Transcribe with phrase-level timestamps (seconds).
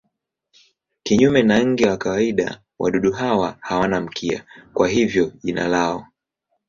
[1.03, 6.07] Kinyume na nge wa kawaida wadudu hawa hawana mkia, kwa hivyo jina lao.